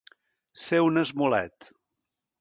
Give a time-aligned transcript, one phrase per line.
[0.61, 1.73] Ser un esmolet.